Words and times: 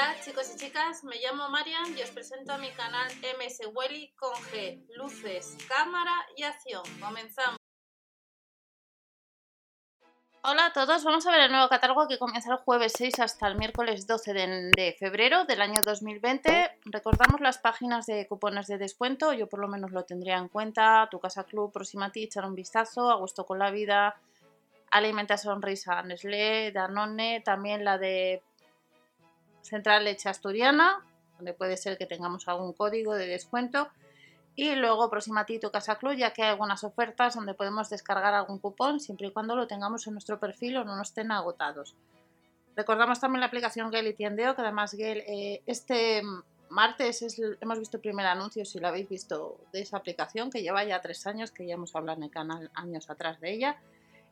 Hola 0.00 0.16
chicos 0.24 0.50
y 0.54 0.56
chicas, 0.56 1.04
me 1.04 1.16
llamo 1.16 1.50
Marian 1.50 1.94
y 1.94 2.00
os 2.00 2.10
presento 2.10 2.54
a 2.54 2.56
mi 2.56 2.70
canal 2.70 3.12
MS 3.36 3.68
Welly 3.74 4.10
con 4.16 4.32
G, 4.32 4.82
luces, 4.96 5.58
cámara 5.68 6.14
y 6.38 6.42
acción. 6.42 6.82
Comenzamos. 6.98 7.58
Hola 10.42 10.66
a 10.66 10.72
todos, 10.72 11.04
vamos 11.04 11.26
a 11.26 11.32
ver 11.32 11.42
el 11.42 11.52
nuevo 11.52 11.68
catálogo 11.68 12.08
que 12.08 12.18
comienza 12.18 12.50
el 12.50 12.60
jueves 12.60 12.94
6 12.96 13.20
hasta 13.20 13.46
el 13.46 13.56
miércoles 13.56 14.06
12 14.06 14.32
de, 14.32 14.96
febrero 14.98 15.44
del 15.44 15.60
año 15.60 15.82
2020. 15.84 16.78
Recordamos 16.86 17.42
las 17.42 17.58
páginas 17.58 18.06
de 18.06 18.26
cupones 18.26 18.68
de 18.68 18.78
descuento, 18.78 19.34
yo 19.34 19.50
por 19.50 19.60
lo 19.60 19.68
menos 19.68 19.90
lo 19.90 20.06
tendría 20.06 20.38
en 20.38 20.48
cuenta. 20.48 21.08
Tu 21.10 21.20
Casa 21.20 21.44
Club, 21.44 21.72
Proximati, 21.72 22.24
echar 22.24 22.46
un 22.46 22.54
vistazo, 22.54 23.10
A 23.10 23.16
Gusto 23.16 23.44
con 23.44 23.58
la 23.58 23.70
Vida, 23.70 24.18
Alimenta 24.92 25.36
Sonrisa, 25.36 26.02
Nestlé, 26.04 26.72
Danone, 26.72 27.42
también 27.42 27.84
la 27.84 27.98
de 27.98 28.42
Central 29.62 30.04
Leche 30.04 30.28
Asturiana, 30.28 31.04
donde 31.36 31.54
puede 31.54 31.76
ser 31.76 31.96
que 31.96 32.06
tengamos 32.06 32.48
algún 32.48 32.72
código 32.72 33.14
de 33.14 33.26
descuento. 33.26 33.88
Y 34.56 34.74
luego 34.74 35.08
Proximatito 35.08 35.70
Casa 35.70 35.96
Club, 35.96 36.14
ya 36.14 36.32
que 36.32 36.42
hay 36.42 36.50
algunas 36.50 36.84
ofertas 36.84 37.34
donde 37.34 37.54
podemos 37.54 37.88
descargar 37.88 38.34
algún 38.34 38.58
cupón 38.58 39.00
siempre 39.00 39.28
y 39.28 39.32
cuando 39.32 39.54
lo 39.54 39.66
tengamos 39.66 40.06
en 40.06 40.14
nuestro 40.14 40.38
perfil 40.38 40.76
o 40.78 40.84
no 40.84 40.96
nos 40.96 41.08
estén 41.08 41.30
agotados. 41.30 41.94
Recordamos 42.76 43.20
también 43.20 43.40
la 43.40 43.46
aplicación 43.46 43.90
Gale 43.90 44.10
y 44.10 44.14
Tiendeo, 44.14 44.54
que 44.54 44.62
además 44.62 44.94
Gale, 44.94 45.24
eh, 45.26 45.62
este 45.66 46.22
martes 46.70 47.24
hemos 47.60 47.78
visto 47.78 47.96
el 47.96 48.00
primer 48.00 48.26
anuncio, 48.26 48.64
si 48.64 48.78
lo 48.78 48.88
habéis 48.88 49.08
visto, 49.08 49.58
de 49.72 49.80
esa 49.80 49.96
aplicación 49.96 50.50
que 50.50 50.62
lleva 50.62 50.84
ya 50.84 51.00
tres 51.00 51.26
años, 51.26 51.50
que 51.50 51.66
ya 51.66 51.74
hemos 51.74 51.94
hablado 51.94 52.18
en 52.18 52.24
el 52.24 52.30
canal 52.30 52.70
años 52.74 53.10
atrás 53.10 53.40
de 53.40 53.52
ella, 53.52 53.76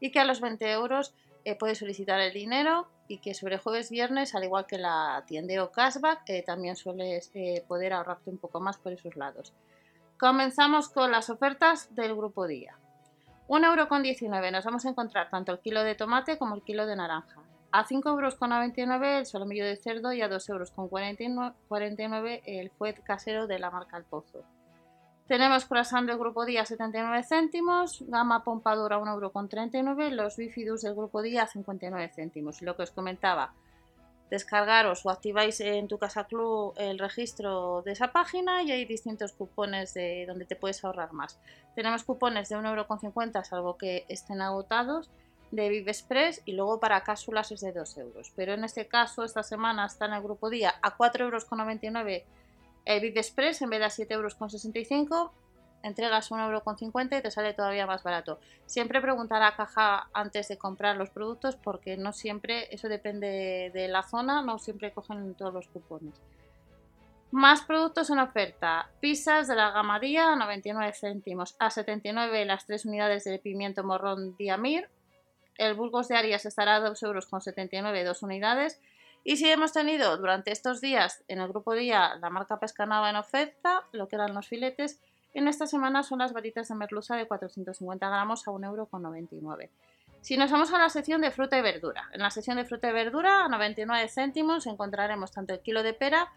y 0.01 0.11
que 0.13 0.21
a 0.21 0.25
los 0.25 0.41
20 0.41 0.71
euros 0.71 1.15
eh, 1.45 1.57
puedes 1.57 1.79
solicitar 1.79 2.21
el 2.21 2.33
dinero 2.33 2.89
y 3.09 3.19
que 3.19 3.35
sobre 3.35 3.59
jueves 3.59 3.91
viernes, 3.91 4.35
al 4.35 4.45
igual 4.45 4.67
que 4.67 4.79
la 4.79 5.25
tienda 5.27 5.65
o 5.65 5.73
cashback, 5.73 6.23
eh, 6.27 6.43
también 6.43 6.77
sueles 6.77 7.31
eh, 7.35 7.65
poder 7.67 7.95
ahorrarte 7.95 8.31
un 8.31 8.39
poco 8.39 8.61
más 8.61 8.77
por 8.77 8.93
esos 8.93 9.17
lados. 9.17 9.53
Comenzamos 10.19 10.89
con 10.89 11.11
las 11.11 11.31
ofertas 11.31 11.95
del 11.95 12.15
grupo 12.15 12.47
día. 12.47 12.77
1,19€ 13.49 14.53
nos 14.53 14.65
vamos 14.65 14.85
a 14.85 14.91
encontrar 14.91 15.31
tanto 15.31 15.53
el 15.53 15.61
kilo 15.61 15.83
de 15.83 15.95
tomate 15.95 16.37
como 16.37 16.55
el 16.55 16.63
kilo 16.63 16.87
de 16.87 16.97
naranja. 16.97 17.41
A 17.73 17.87
5,99€ 17.87 19.19
el 19.19 19.27
solomillo 19.27 19.65
de 19.65 19.77
cerdo 19.77 20.13
y 20.13 20.21
a 20.23 20.29
2,49€ 20.29 22.43
el 22.45 22.71
fuet 22.71 23.03
casero 23.03 23.47
de 23.47 23.59
la 23.59 23.71
marca 23.71 23.97
El 23.97 24.05
Pozo. 24.05 24.45
Tenemos 25.29 25.67
croissant 25.67 26.07
del 26.09 26.17
grupo 26.17 26.47
día 26.47 26.65
79 26.65 27.23
céntimos, 27.23 28.03
gama 28.09 28.45
pompadura 28.45 28.99
1,39€, 28.99 30.09
los 30.13 30.39
bifidus 30.39 30.81
del 30.81 30.95
grupo 30.95 31.21
día 31.21 31.47
59 31.47 32.11
céntimos. 32.17 32.63
Lo 32.63 32.75
que 32.75 32.85
os 32.85 32.91
comentaba, 32.93 33.53
descargaros 34.31 35.05
o 35.05 35.11
activáis 35.11 35.61
en 35.61 35.87
tu 35.87 35.99
casa 35.99 36.25
club 36.25 36.73
el 36.79 36.99
registro 36.99 37.83
de 37.83 37.93
esa 37.93 38.11
página 38.11 38.63
y 38.63 38.73
hay 38.73 38.87
distintos 38.87 39.33
cupones 39.33 39.93
de 39.93 40.25
donde 40.27 40.47
te 40.47 40.57
puedes 40.57 40.83
ahorrar 40.83 41.13
más. 41.13 41.39
Tenemos 41.75 42.05
cupones 42.05 42.49
de 42.49 42.57
1,50€ 42.57 43.45
salvo 43.45 43.77
que 43.77 44.07
estén 44.09 44.41
agotados 44.41 45.11
de 45.51 45.69
Vive 45.69 45.91
Express 45.91 46.41
y 46.47 46.53
luego 46.53 46.81
para 46.81 47.05
cápsulas 47.05 47.53
es 47.53 47.61
de 47.61 47.73
2 47.73 47.99
euros. 47.99 48.33
Pero 48.35 48.55
en 48.55 48.65
este 48.65 48.87
caso, 48.87 49.25
esta 49.25 49.43
semana 49.43 49.85
está 49.85 50.07
en 50.07 50.15
el 50.15 50.23
grupo 50.23 50.49
día 50.49 50.75
a 50.81 50.97
4,99€ 50.97 52.25
el 52.89 53.01
Bit 53.01 53.19
Express 53.19 53.61
en 53.63 53.71
vez 53.71 53.81
de 53.81 53.85
a 53.85 54.07
7,65 54.07 54.13
euros 54.15 55.31
entregas 55.83 56.31
1,50 56.31 56.43
euros 56.45 57.07
y 57.07 57.23
te 57.23 57.31
sale 57.31 57.53
todavía 57.55 57.87
más 57.87 58.03
barato. 58.03 58.41
Siempre 58.67 59.01
preguntar 59.01 59.43
a 59.43 59.55
caja 59.55 60.09
antes 60.13 60.49
de 60.49 60.59
comprar 60.59 60.97
los 60.97 61.11
productos 61.11 61.57
porque 61.57 61.97
no 61.97 62.13
siempre, 62.13 62.75
eso 62.75 62.89
depende 62.89 63.71
de 63.73 63.89
la 63.89 64.03
zona, 64.03 64.43
no 64.43 64.59
siempre 64.59 64.93
cogen 64.93 65.35
todos 65.35 65.53
los 65.53 65.69
cupones. 65.69 66.15
Más 67.31 67.61
productos 67.61 68.09
en 68.09 68.21
oferta. 68.21 68.89
Pizzas 69.01 69.49
de 69.49 69.55
la 69.55 69.71
gama 69.71 70.01
Día 70.01 70.33
a 70.33 70.37
99 70.37 70.95
céntimos. 70.95 71.57
A 71.59 71.69
79 71.69 72.47
las 72.47 72.65
3 72.65 72.87
unidades 72.87 73.25
de 73.25 73.39
pimiento 73.39 73.85
morrón 73.85 74.35
Diamir. 74.39 74.89
El 75.59 75.75
Burgos 75.75 76.09
de 76.09 76.17
Arias 76.17 76.47
estará 76.47 76.77
a 76.77 76.81
2,79 76.81 77.03
euros 77.05 78.05
2 78.07 78.23
unidades. 78.23 78.81
Y 79.29 79.37
si 79.37 79.47
hemos 79.51 79.75
tenido 79.75 80.17
durante 80.17 80.53
estos 80.53 80.81
días 80.81 81.23
en 81.29 81.39
el 81.39 81.49
grupo 81.49 81.75
día 81.75 82.15
la 82.19 82.31
marca 82.31 82.59
Pescanava 82.59 83.11
en 83.11 83.17
oferta, 83.17 83.85
lo 83.93 84.09
que 84.09 84.17
eran 84.17 84.33
los 84.33 84.49
filetes, 84.49 85.01
en 85.35 85.49
esta 85.49 85.67
semana 85.67 86.03
son 86.03 86.21
las 86.21 86.33
varitas 86.33 86.69
de 86.69 86.75
merluza 86.75 87.15
de 87.15 87.27
450 87.27 88.09
gramos 88.09 88.49
a 88.49 88.53
1,99€. 88.53 89.69
Si 90.23 90.39
nos 90.39 90.51
vamos 90.51 90.73
a 90.73 90.79
la 90.79 90.89
sección 90.89 91.21
de 91.21 91.31
fruta 91.31 91.59
y 91.59 91.61
verdura, 91.61 92.09
en 92.15 92.23
la 92.23 92.31
sección 92.31 92.57
de 92.57 92.65
fruta 92.65 92.89
y 92.89 92.95
verdura 92.95 93.45
a 93.45 93.49
99 93.51 94.09
céntimos 94.09 94.67
encontraremos 94.67 95.31
tanto 95.31 95.53
el 95.53 95.61
kilo 95.61 95.83
de 95.83 95.93
pera 95.93 96.33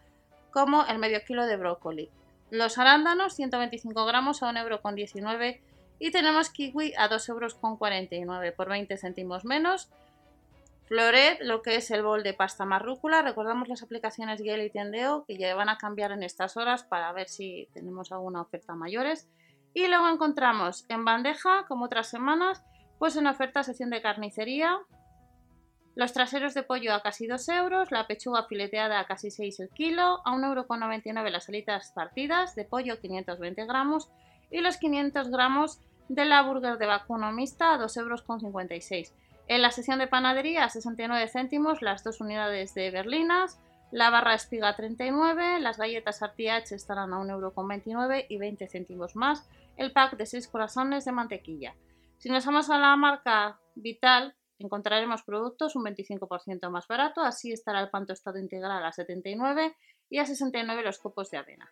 como 0.50 0.84
el 0.84 0.98
medio 0.98 1.24
kilo 1.26 1.46
de 1.46 1.56
brócoli. 1.56 2.10
Los 2.50 2.76
arándanos 2.76 3.32
125 3.32 4.04
gramos 4.04 4.42
a 4.42 4.52
1,19€ 4.52 5.60
y 5.98 6.10
tenemos 6.10 6.50
kiwi 6.50 6.92
a 6.98 7.08
2,49€ 7.08 8.54
por 8.54 8.68
20 8.68 8.94
céntimos 8.98 9.46
menos 9.46 9.88
Floret, 10.92 11.40
lo 11.40 11.62
que 11.62 11.76
es 11.76 11.90
el 11.90 12.02
bol 12.02 12.22
de 12.22 12.34
pasta 12.34 12.66
marrúcula. 12.66 13.22
Recordamos 13.22 13.66
las 13.66 13.82
aplicaciones 13.82 14.42
Gale 14.42 14.66
y 14.66 14.70
Tiendeo 14.70 15.24
que 15.24 15.38
ya 15.38 15.54
van 15.54 15.70
a 15.70 15.78
cambiar 15.78 16.12
en 16.12 16.22
estas 16.22 16.58
horas 16.58 16.84
para 16.84 17.10
ver 17.12 17.30
si 17.30 17.66
tenemos 17.72 18.12
alguna 18.12 18.42
oferta 18.42 18.74
mayores. 18.74 19.26
Y 19.72 19.86
luego 19.86 20.06
encontramos 20.10 20.84
en 20.90 21.06
bandeja, 21.06 21.64
como 21.66 21.86
otras 21.86 22.10
semanas, 22.10 22.62
pues 22.98 23.16
en 23.16 23.26
oferta 23.26 23.62
sección 23.62 23.88
de 23.88 24.02
carnicería. 24.02 24.80
Los 25.94 26.12
traseros 26.12 26.52
de 26.52 26.62
pollo 26.62 26.92
a 26.92 27.00
casi 27.00 27.26
2 27.26 27.48
euros, 27.48 27.90
la 27.90 28.06
pechuga 28.06 28.44
fileteada 28.44 29.00
a 29.00 29.06
casi 29.06 29.30
6 29.30 29.60
el 29.60 29.70
kilo, 29.70 30.20
a 30.26 30.32
1,99 30.32 31.06
euro 31.06 31.30
las 31.30 31.48
alitas 31.48 31.92
partidas 31.92 32.54
de 32.54 32.66
pollo 32.66 33.00
520 33.00 33.64
gramos 33.64 34.10
y 34.50 34.60
los 34.60 34.76
500 34.76 35.30
gramos 35.30 35.80
de 36.10 36.26
la 36.26 36.42
burger 36.42 36.76
de 36.76 36.84
vacuno 36.84 37.32
mixta 37.32 37.72
a 37.72 37.78
2,56 37.78 37.96
euros. 37.98 39.14
En 39.48 39.62
la 39.62 39.70
sección 39.70 39.98
de 39.98 40.06
panadería, 40.06 40.68
69 40.68 41.28
céntimos 41.28 41.82
las 41.82 42.04
dos 42.04 42.20
unidades 42.20 42.74
de 42.74 42.90
berlinas, 42.90 43.60
la 43.90 44.08
barra 44.08 44.34
espiga 44.34 44.74
39, 44.74 45.60
las 45.60 45.76
galletas 45.76 46.22
RTH 46.22 46.72
estarán 46.72 47.12
a 47.12 47.18
1,29€ 47.18 48.26
y 48.28 48.38
20 48.38 48.66
céntimos 48.68 49.16
más, 49.16 49.46
el 49.76 49.92
pack 49.92 50.16
de 50.16 50.24
6 50.24 50.48
corazones 50.48 51.04
de 51.04 51.12
mantequilla. 51.12 51.74
Si 52.16 52.30
nos 52.30 52.46
vamos 52.46 52.70
a 52.70 52.78
la 52.78 52.96
marca 52.96 53.58
Vital, 53.74 54.34
encontraremos 54.58 55.22
productos 55.22 55.76
un 55.76 55.84
25% 55.84 56.70
más 56.70 56.86
barato, 56.88 57.20
así 57.20 57.52
estará 57.52 57.80
el 57.80 57.90
pan 57.90 58.06
tostado 58.06 58.38
integral 58.38 58.84
a 58.84 58.92
79 58.92 59.76
y 60.08 60.18
a 60.18 60.24
69 60.24 60.82
los 60.82 60.98
copos 60.98 61.30
de 61.30 61.38
avena. 61.38 61.70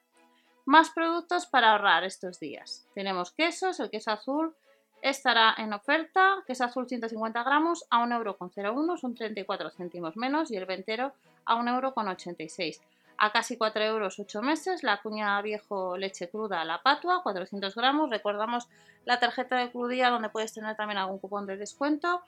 Más 0.66 0.90
productos 0.90 1.46
para 1.46 1.72
ahorrar 1.72 2.04
estos 2.04 2.38
días. 2.38 2.86
Tenemos 2.94 3.32
quesos, 3.32 3.80
el 3.80 3.90
queso 3.90 4.10
azul 4.10 4.54
estará 5.02 5.54
en 5.58 5.72
oferta, 5.72 6.42
que 6.46 6.52
es 6.52 6.60
azul 6.60 6.88
150 6.88 7.42
gramos, 7.42 7.86
a 7.90 8.04
1,01€, 8.04 8.98
son 8.98 9.14
34 9.14 9.70
céntimos 9.70 10.16
menos, 10.16 10.50
y 10.50 10.56
el 10.56 10.66
ventero 10.66 11.12
a 11.44 11.56
1,86€. 11.56 12.80
A 13.22 13.32
casi 13.32 13.58
4 13.58 13.82
euros 13.84 14.18
8 14.18 14.40
meses, 14.40 14.82
la 14.82 15.02
cuña 15.02 15.40
viejo 15.42 15.98
leche 15.98 16.30
cruda 16.30 16.64
la 16.64 16.82
patua, 16.82 17.22
400 17.22 17.74
gramos. 17.74 18.08
Recordamos 18.08 18.66
la 19.04 19.20
tarjeta 19.20 19.58
de 19.58 19.70
crudía 19.70 20.08
donde 20.08 20.30
puedes 20.30 20.54
tener 20.54 20.74
también 20.74 20.96
algún 20.96 21.18
cupón 21.18 21.44
de 21.44 21.58
descuento. 21.58 22.22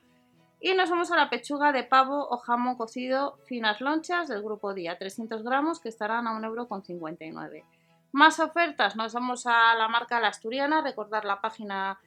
Y 0.61 0.75
nos 0.75 0.91
vamos 0.91 1.11
a 1.11 1.16
la 1.16 1.31
pechuga 1.31 1.72
de 1.72 1.82
pavo 1.82 2.28
o 2.28 2.37
jamón 2.37 2.77
cocido 2.77 3.38
finas 3.47 3.81
lonchas 3.81 4.28
del 4.28 4.43
grupo 4.43 4.75
día, 4.75 4.99
300 4.99 5.43
gramos, 5.43 5.81
que 5.81 5.88
estarán 5.88 6.27
a 6.27 6.38
1,59€. 6.38 7.65
Más 8.12 8.38
ofertas, 8.38 8.94
nos 8.94 9.15
vamos 9.15 9.47
a 9.47 9.75
la 9.75 9.88
marca 9.88 10.21
La 10.21 10.28
Asturiana, 10.28 10.82
recordar 10.82 11.25
la 11.25 11.41
página 11.41 11.99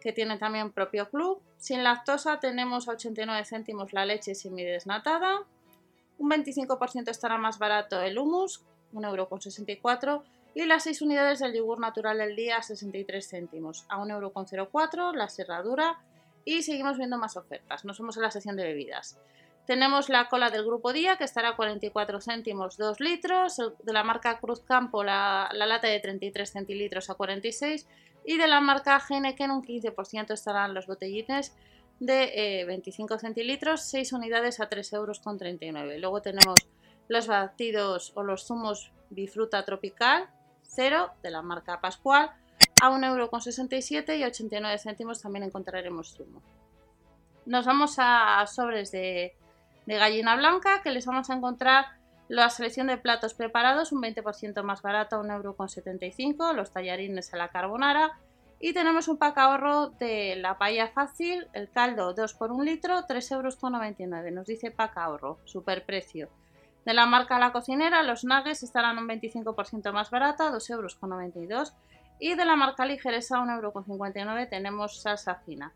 que 0.00 0.12
tiene 0.12 0.38
también 0.38 0.72
propio 0.72 1.08
club. 1.10 1.42
Sin 1.58 1.84
lactosa 1.84 2.40
tenemos 2.40 2.88
a 2.88 2.92
89 2.92 3.44
céntimos 3.44 3.92
la 3.92 4.06
leche 4.06 4.34
semidesnatada. 4.34 5.44
Un 6.18 6.30
25% 6.30 7.08
estará 7.08 7.38
más 7.38 7.58
barato 7.58 8.00
el 8.00 8.18
hummus, 8.18 8.62
1,64€ 8.92 10.22
y 10.54 10.64
las 10.64 10.82
6 10.84 11.02
unidades 11.02 11.38
del 11.38 11.54
yogur 11.54 11.78
natural 11.78 12.18
del 12.18 12.36
día 12.36 12.56
a 12.56 12.62
63 12.62 13.28
céntimos, 13.28 13.84
a 13.88 13.98
1,04€ 13.98 15.14
la 15.14 15.28
serradura 15.28 16.00
y 16.44 16.62
seguimos 16.62 16.98
viendo 16.98 17.18
más 17.18 17.36
ofertas. 17.36 17.84
Nos 17.84 17.98
vamos 17.98 18.18
a 18.18 18.22
la 18.22 18.30
sección 18.30 18.56
de 18.56 18.64
bebidas. 18.64 19.18
Tenemos 19.66 20.08
la 20.08 20.28
cola 20.28 20.50
del 20.50 20.64
grupo 20.64 20.92
Día 20.92 21.16
que 21.16 21.24
estará 21.24 21.50
a 21.50 21.56
44 21.56 22.20
céntimos 22.20 22.76
2 22.76 22.98
litros, 22.98 23.56
de 23.58 23.92
la 23.92 24.02
marca 24.02 24.40
Cruz 24.40 24.60
Campo 24.62 25.04
la, 25.04 25.48
la 25.52 25.66
lata 25.66 25.86
de 25.86 26.00
33 26.00 26.50
centilitros 26.50 27.08
a 27.08 27.14
46 27.14 27.86
y 28.24 28.38
de 28.38 28.46
la 28.46 28.60
marca 28.60 29.00
Heineken 29.08 29.50
un 29.50 29.62
15% 29.62 30.32
estarán 30.32 30.74
los 30.74 30.86
botellines 30.86 31.54
de 31.98 32.64
25 32.66 33.14
eh, 33.14 33.18
centilitros, 33.18 33.82
6 33.82 34.12
unidades 34.12 34.60
a 34.60 34.68
3,39 34.68 34.94
euros. 34.94 36.00
Luego 36.00 36.22
tenemos 36.22 36.56
los 37.08 37.26
batidos 37.26 38.12
o 38.14 38.22
los 38.22 38.46
zumos 38.46 38.92
bifruta 39.10 39.64
tropical, 39.64 40.28
0 40.62 41.10
de 41.22 41.30
la 41.30 41.42
marca 41.42 41.80
Pascual, 41.80 42.30
a 42.82 42.90
1,67 42.90 44.08
euro 44.08 44.14
y 44.14 44.24
89 44.24 44.78
céntimos 44.78 45.20
también 45.20 45.44
encontraremos 45.44 46.14
zumo. 46.14 46.42
Nos 47.46 47.66
vamos 47.66 47.96
a 47.98 48.46
sobres 48.46 48.92
de 48.92 49.34
gallina 49.86 50.36
blanca 50.36 50.82
que 50.82 50.90
les 50.90 51.04
vamos 51.04 51.28
a 51.30 51.34
encontrar 51.34 51.99
La 52.30 52.48
selección 52.48 52.86
de 52.86 52.96
platos 52.96 53.34
preparados, 53.34 53.90
un 53.90 54.00
20% 54.00 54.62
más 54.62 54.82
barato, 54.82 55.16
a 55.16 55.20
1,75€. 55.20 56.54
Los 56.54 56.70
tallarines 56.70 57.34
a 57.34 57.36
la 57.36 57.48
carbonara. 57.48 58.20
Y 58.60 58.72
tenemos 58.72 59.08
un 59.08 59.16
pack 59.16 59.36
ahorro 59.36 59.88
de 59.88 60.36
la 60.36 60.56
paella 60.56 60.92
fácil, 60.92 61.48
el 61.54 61.68
caldo 61.72 62.14
2 62.14 62.34
por 62.34 62.52
1 62.52 62.62
litro, 62.62 63.04
3,99€. 63.08 64.32
Nos 64.32 64.46
dice 64.46 64.70
pack 64.70 64.98
ahorro, 64.98 65.40
super 65.44 65.84
precio. 65.84 66.28
De 66.84 66.94
la 66.94 67.04
marca 67.04 67.40
La 67.40 67.50
Cocinera, 67.50 68.04
los 68.04 68.22
nuggets 68.22 68.62
estarán 68.62 68.98
un 68.98 69.08
25% 69.08 69.92
más 69.92 70.12
barata, 70.12 70.52
2,92€. 70.52 71.72
Y 72.20 72.36
de 72.36 72.44
la 72.44 72.54
marca 72.54 72.86
Ligeresa, 72.86 73.38
1,59€ 73.38 74.48
tenemos 74.48 75.02
salsa 75.02 75.34
fina. 75.34 75.72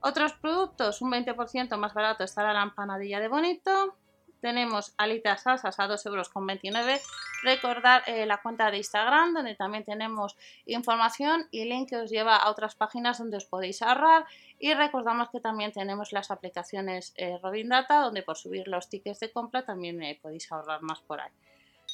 Otros 0.00 0.32
productos, 0.32 1.02
un 1.02 1.12
20% 1.12 1.76
más 1.76 1.92
barato 1.92 2.24
estará 2.24 2.54
la 2.54 2.62
empanadilla 2.62 3.20
de 3.20 3.28
bonito. 3.28 3.98
Tenemos 4.40 4.94
alitas 4.96 5.42
salsas 5.42 5.78
a 5.78 5.88
2,29€. 5.88 7.00
Recordar 7.42 8.02
eh, 8.06 8.26
la 8.26 8.42
cuenta 8.42 8.70
de 8.70 8.78
Instagram, 8.78 9.34
donde 9.34 9.54
también 9.54 9.84
tenemos 9.84 10.36
información 10.66 11.46
y 11.50 11.64
link 11.64 11.90
que 11.90 11.96
os 11.96 12.10
lleva 12.10 12.36
a 12.36 12.50
otras 12.50 12.74
páginas 12.74 13.18
donde 13.18 13.36
os 13.36 13.44
podéis 13.44 13.82
ahorrar. 13.82 14.24
Y 14.58 14.74
recordamos 14.74 15.30
que 15.30 15.40
también 15.40 15.72
tenemos 15.72 16.12
las 16.12 16.30
aplicaciones 16.30 17.12
eh, 17.16 17.38
Robin 17.42 17.68
Data, 17.68 18.00
donde 18.00 18.22
por 18.22 18.36
subir 18.36 18.68
los 18.68 18.88
tickets 18.88 19.20
de 19.20 19.32
compra 19.32 19.64
también 19.64 20.02
eh, 20.02 20.18
podéis 20.20 20.50
ahorrar 20.52 20.82
más 20.82 21.00
por 21.00 21.20
ahí. 21.20 21.30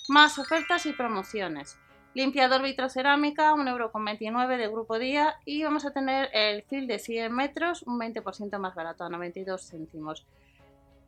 Más 0.09 0.39
ofertas 0.39 0.87
y 0.87 0.93
promociones. 0.93 1.79
Limpiador 2.17 2.63
vitrocerámica, 2.63 3.53
1,29€ 3.53 4.57
de 4.57 4.69
grupo 4.69 4.99
día 4.99 5.37
y 5.45 5.63
vamos 5.65 5.85
a 5.85 5.91
tener 5.91 6.31
el 6.33 6.63
fil 6.63 6.87
de 6.87 6.99
100 6.99 7.31
metros, 7.31 7.83
un 7.83 8.01
20% 8.01 8.59
más 8.59 8.75
barato, 8.75 9.05
a 9.05 9.11
92 9.11 9.69
céntimos. 9.69 10.25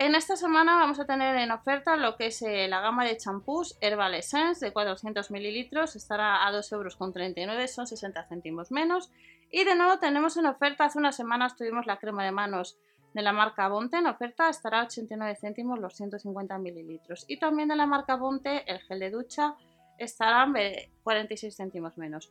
En 0.00 0.14
esta 0.14 0.36
semana 0.36 0.76
vamos 0.76 1.00
a 1.00 1.06
tener 1.06 1.36
en 1.38 1.50
oferta 1.50 1.96
lo 1.96 2.16
que 2.16 2.26
es 2.26 2.40
eh, 2.42 2.68
la 2.68 2.80
gama 2.80 3.04
de 3.04 3.16
champús 3.16 3.76
Herbal 3.80 4.14
Essence 4.14 4.64
de 4.64 4.72
400 4.72 5.32
mililitros, 5.32 5.96
estará 5.96 6.46
a 6.46 6.52
2,39€, 6.52 7.66
son 7.66 7.88
60 7.88 8.22
céntimos 8.28 8.70
menos. 8.70 9.10
Y 9.50 9.64
de 9.64 9.74
nuevo 9.74 9.98
tenemos 9.98 10.36
en 10.36 10.46
oferta, 10.46 10.84
hace 10.84 11.00
unas 11.00 11.16
semanas 11.16 11.56
tuvimos 11.56 11.86
la 11.86 11.96
crema 11.96 12.24
de 12.24 12.30
manos 12.30 12.78
de 13.12 13.22
la 13.22 13.32
marca 13.32 13.66
Bonte 13.66 13.96
en 13.96 14.06
oferta, 14.06 14.48
estará 14.48 14.82
a 14.82 14.84
89 14.84 15.34
céntimos 15.34 15.80
los 15.80 15.94
150 15.94 16.56
mililitros. 16.58 17.24
Y 17.26 17.40
también 17.40 17.68
de 17.68 17.74
la 17.74 17.86
marca 17.86 18.14
Bonte 18.14 18.70
el 18.70 18.78
gel 18.78 19.00
de 19.00 19.10
ducha 19.10 19.56
estarán 19.98 20.54
46 21.02 21.56
céntimos 21.56 21.98
menos, 21.98 22.30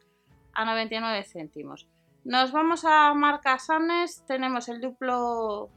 a 0.54 0.64
99 0.64 1.22
céntimos. 1.26 1.86
Nos 2.24 2.54
vamos 2.54 2.86
a 2.86 3.14
marca 3.14 3.60
Sanes, 3.60 4.24
tenemos 4.26 4.70
el 4.70 4.80
duplo 4.80 5.70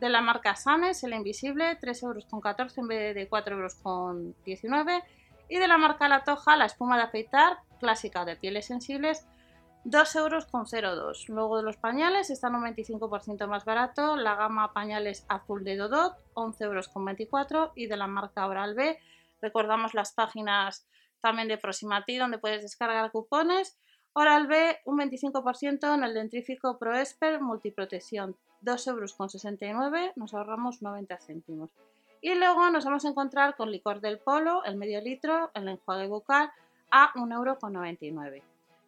de 0.00 0.08
la 0.08 0.20
marca 0.20 0.56
Sanes, 0.56 1.02
el 1.04 1.14
invisible, 1.14 1.78
3,14 1.80 2.02
euros 2.04 2.78
en 2.78 2.88
vez 2.88 3.14
de 3.14 3.28
4,19 3.28 3.52
euros. 3.52 5.02
Y 5.48 5.58
de 5.58 5.68
la 5.68 5.78
marca 5.78 6.08
La 6.08 6.24
Toja, 6.24 6.56
la 6.56 6.66
espuma 6.66 6.96
de 6.96 7.04
afeitar, 7.04 7.58
clásica 7.80 8.24
de 8.24 8.36
pieles 8.36 8.66
sensibles, 8.66 9.26
2,02 9.84 10.84
euros. 10.84 11.28
Luego 11.28 11.56
de 11.56 11.62
los 11.62 11.76
pañales 11.76 12.28
están 12.30 12.54
un 12.54 12.64
25% 12.64 13.46
más 13.46 13.64
barato, 13.64 14.16
la 14.16 14.34
gama 14.34 14.72
pañales 14.72 15.24
azul 15.28 15.64
de 15.64 15.76
Dodot, 15.76 16.16
11,24 16.34 17.50
euros. 17.50 17.70
Y 17.76 17.86
de 17.86 17.96
la 17.96 18.06
marca 18.06 18.46
Oral 18.46 18.74
B, 18.74 18.98
Recordamos 19.40 19.94
las 19.94 20.12
páginas 20.12 20.86
también 21.20 21.48
de 21.48 21.58
Proximati 21.58 22.16
donde 22.16 22.38
puedes 22.38 22.62
descargar 22.62 23.10
cupones. 23.10 23.78
Oral 24.12 24.46
B, 24.46 24.78
un 24.84 24.98
25% 24.98 25.94
en 25.94 26.02
el 26.02 26.14
dentrífico 26.14 26.78
ProEsper 26.78 27.40
Multiprotección, 27.40 28.36
2,69 28.62 29.68
euros, 29.68 30.16
nos 30.16 30.34
ahorramos 30.34 30.82
90 30.82 31.18
céntimos. 31.18 31.70
Y 32.20 32.34
luego 32.34 32.68
nos 32.70 32.84
vamos 32.84 33.04
a 33.04 33.08
encontrar 33.08 33.56
con 33.56 33.70
licor 33.70 34.00
del 34.00 34.18
polo, 34.18 34.64
el 34.64 34.76
medio 34.76 35.00
litro, 35.00 35.50
el 35.54 35.68
enjuague 35.68 36.08
bucal 36.08 36.50
a 36.90 37.12
1,99 37.14 38.26
euros. 38.26 38.42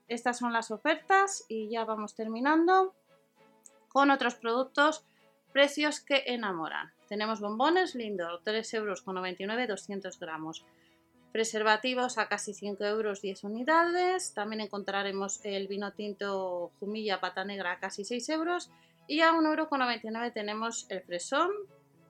Estas 0.08 0.38
son 0.38 0.52
las 0.52 0.72
ofertas 0.72 1.44
y 1.48 1.68
ya 1.68 1.84
vamos 1.84 2.16
terminando 2.16 2.94
con 3.88 4.10
otros 4.10 4.34
productos, 4.34 5.04
precios 5.52 6.00
que 6.00 6.24
enamoran. 6.26 6.92
Tenemos 7.08 7.40
bombones 7.40 7.94
Lindor, 7.94 8.42
3,99 8.44 8.74
euros, 8.76 9.68
200 9.68 10.18
gramos. 10.18 10.64
Preservativos 11.32 12.18
a 12.18 12.26
casi 12.26 12.54
5 12.54 12.84
euros, 12.84 13.20
10 13.20 13.44
unidades. 13.44 14.34
También 14.34 14.60
encontraremos 14.62 15.40
el 15.44 15.68
vino 15.68 15.92
tinto 15.92 16.72
Jumilla 16.80 17.20
Pata 17.20 17.44
Negra 17.44 17.72
a 17.72 17.78
casi 17.78 18.04
6 18.04 18.28
euros. 18.30 18.70
Y 19.06 19.20
a 19.20 19.32
1,99 19.32 20.04
euro 20.04 20.32
tenemos 20.32 20.86
el 20.88 21.02
fresón, 21.02 21.50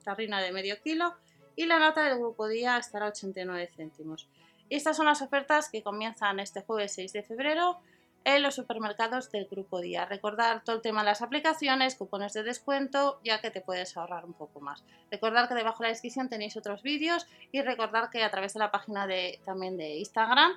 tarrina 0.03 0.41
de 0.41 0.51
medio 0.51 0.81
kilo. 0.81 1.15
Y 1.55 1.65
la 1.65 1.79
lata 1.79 2.03
del 2.03 2.19
grupo 2.19 2.47
día 2.47 2.77
estará 2.77 3.07
a 3.07 3.09
89 3.09 3.69
céntimos. 3.75 4.27
Y 4.69 4.75
estas 4.75 4.95
son 4.95 5.05
las 5.05 5.21
ofertas 5.21 5.69
que 5.69 5.83
comienzan 5.83 6.39
este 6.39 6.61
jueves 6.61 6.93
6 6.93 7.11
de 7.13 7.23
febrero 7.23 7.81
en 8.23 8.43
los 8.43 8.55
supermercados 8.55 9.31
del 9.31 9.45
Grupo 9.45 9.81
Día. 9.81 10.05
Recordar 10.05 10.63
todo 10.63 10.75
el 10.75 10.81
tema 10.81 11.01
de 11.01 11.07
las 11.07 11.21
aplicaciones, 11.21 11.95
cupones 11.95 12.33
de 12.33 12.43
descuento, 12.43 13.19
ya 13.23 13.41
que 13.41 13.51
te 13.51 13.61
puedes 13.61 13.97
ahorrar 13.97 14.25
un 14.25 14.33
poco 14.33 14.59
más. 14.61 14.83
Recordar 15.09 15.47
que 15.47 15.55
debajo 15.55 15.79
de 15.79 15.89
la 15.89 15.93
descripción 15.93 16.29
tenéis 16.29 16.55
otros 16.55 16.83
vídeos 16.83 17.27
y 17.51 17.61
recordar 17.61 18.09
que 18.09 18.23
a 18.23 18.29
través 18.29 18.53
de 18.53 18.59
la 18.59 18.71
página 18.71 19.07
de, 19.07 19.41
también 19.43 19.77
de 19.77 19.97
Instagram 19.97 20.53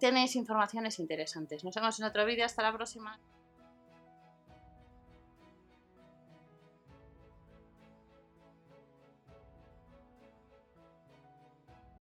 tenéis 0.00 0.34
informaciones 0.34 0.98
interesantes. 0.98 1.62
Nos 1.62 1.74
vemos 1.74 1.98
en 2.00 2.06
otro 2.06 2.24
vídeo. 2.24 2.44
Hasta 2.44 2.62
la 2.62 2.72
próxima. 2.72 3.20